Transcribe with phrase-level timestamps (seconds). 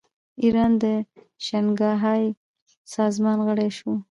[0.43, 0.85] ایران د
[1.45, 2.23] شانګهای
[2.95, 3.91] سازمان غړی شو.